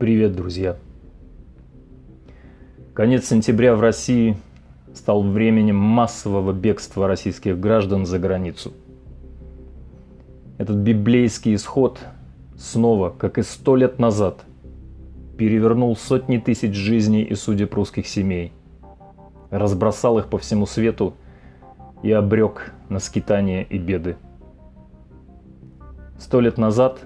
[0.00, 0.78] Привет, друзья!
[2.94, 4.34] Конец сентября в России
[4.94, 8.72] стал временем массового бегства российских граждан за границу.
[10.56, 11.98] Этот библейский исход
[12.56, 14.42] снова, как и сто лет назад,
[15.36, 18.54] перевернул сотни тысяч жизней и судеб русских семей,
[19.50, 21.12] разбросал их по всему свету
[22.02, 24.16] и обрек на скитания и беды.
[26.18, 27.00] Сто лет назад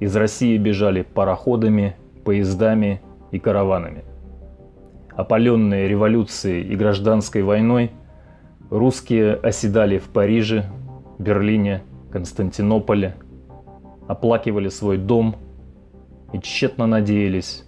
[0.00, 4.04] из России бежали пароходами, поездами и караванами.
[5.14, 7.92] Опаленные революцией и гражданской войной,
[8.70, 10.64] русские оседали в Париже,
[11.18, 13.14] Берлине, Константинополе,
[14.08, 15.36] оплакивали свой дом
[16.32, 17.64] и тщетно надеялись,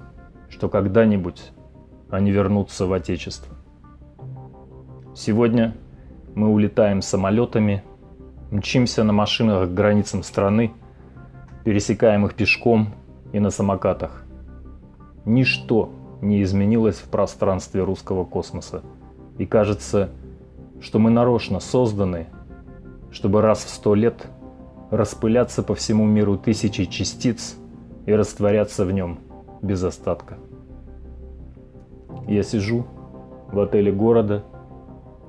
[0.48, 1.52] что когда-нибудь
[2.10, 3.54] они вернутся в Отечество.
[5.14, 5.74] Сегодня
[6.34, 7.84] мы улетаем самолетами,
[8.50, 10.72] мчимся на машинах к границам страны,
[11.64, 12.94] пересекаем их пешком
[13.32, 14.25] и на самокатах
[15.26, 15.90] ничто
[16.22, 18.82] не изменилось в пространстве русского космоса.
[19.36, 20.08] И кажется,
[20.80, 22.26] что мы нарочно созданы,
[23.10, 24.26] чтобы раз в сто лет
[24.90, 27.56] распыляться по всему миру тысячи частиц
[28.06, 29.18] и растворяться в нем
[29.60, 30.38] без остатка.
[32.26, 32.86] Я сижу
[33.52, 34.44] в отеле города,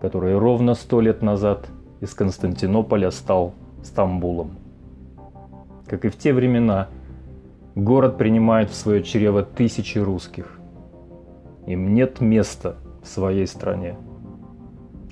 [0.02, 1.67] который ровно сто лет назад
[2.02, 4.58] из Константинополя стал Стамбулом.
[5.88, 6.88] Как и в те времена,
[7.78, 10.59] Город принимает в свое чрево тысячи русских.
[11.67, 13.97] Им нет места в своей стране.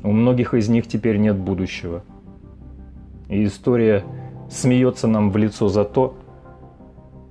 [0.01, 2.01] У многих из них теперь нет будущего.
[3.29, 4.03] И история
[4.49, 6.15] смеется нам в лицо за то,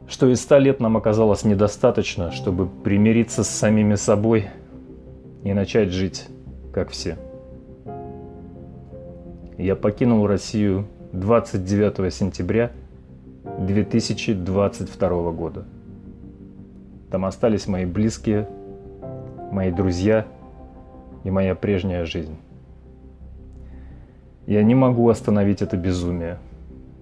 [0.06, 4.46] что и ста лет нам оказалось недостаточно, чтобы примириться с самими собой
[5.42, 6.28] и начать жить,
[6.72, 7.18] как все.
[9.58, 12.70] Я покинул Россию 29 сентября–
[13.58, 15.64] 2022 года.
[17.10, 18.48] Там остались мои близкие,
[19.52, 20.26] мои друзья
[21.22, 22.36] и моя прежняя жизнь.
[24.46, 26.38] Я не могу остановить это безумие.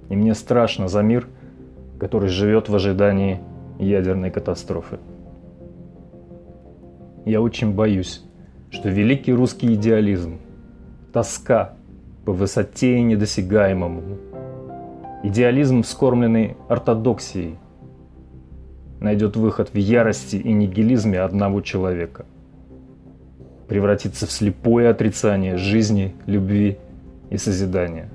[0.09, 1.27] И мне страшно за мир,
[1.99, 3.41] который живет в ожидании
[3.79, 4.99] ядерной катастрофы.
[7.25, 8.23] Я очень боюсь,
[8.71, 10.39] что великий русский идеализм,
[11.13, 11.75] тоска
[12.25, 14.03] по высоте и недосягаемому,
[15.25, 17.57] Идеализм, вскормленный ортодоксией,
[18.99, 22.27] найдет выход в ярости и нигилизме одного человека.
[23.69, 26.79] Превратится в слепое отрицание жизни, любви
[27.31, 28.09] и созидания.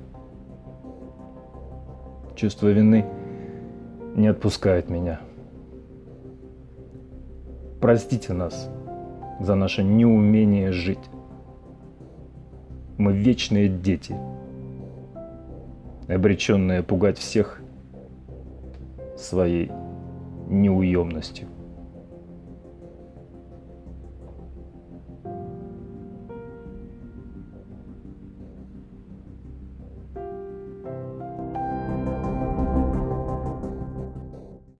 [2.36, 3.06] Чувство вины
[4.14, 5.18] не отпускает меня.
[7.80, 8.68] Простите нас
[9.40, 11.10] за наше неумение жить.
[12.98, 14.14] Мы вечные дети–
[16.08, 17.60] обреченная пугать всех
[19.16, 19.70] своей
[20.48, 21.48] неуемностью.